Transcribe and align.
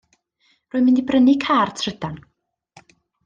Rwy'n 0.71 0.87
mynd 0.87 1.01
i 1.01 1.03
brynu 1.11 1.35
car 1.45 1.73
trydan. 1.81 2.17